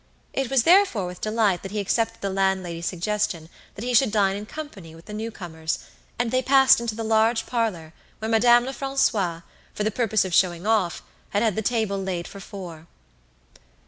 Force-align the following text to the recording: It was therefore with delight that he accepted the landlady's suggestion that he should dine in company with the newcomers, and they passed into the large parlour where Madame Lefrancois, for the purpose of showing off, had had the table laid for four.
It 0.33 0.49
was 0.49 0.63
therefore 0.63 1.05
with 1.05 1.21
delight 1.21 1.61
that 1.61 1.69
he 1.71 1.79
accepted 1.79 2.21
the 2.21 2.31
landlady's 2.31 2.87
suggestion 2.87 3.49
that 3.75 3.83
he 3.83 3.93
should 3.93 4.11
dine 4.11 4.35
in 4.35 4.47
company 4.47 4.95
with 4.95 5.05
the 5.05 5.13
newcomers, 5.13 5.77
and 6.17 6.31
they 6.31 6.41
passed 6.41 6.81
into 6.81 6.95
the 6.95 7.03
large 7.03 7.45
parlour 7.45 7.93
where 8.17 8.31
Madame 8.31 8.65
Lefrancois, 8.65 9.43
for 9.75 9.83
the 9.83 9.91
purpose 9.91 10.25
of 10.25 10.33
showing 10.33 10.65
off, 10.65 11.03
had 11.29 11.43
had 11.43 11.55
the 11.55 11.61
table 11.61 11.99
laid 12.01 12.27
for 12.27 12.39
four. 12.39 12.87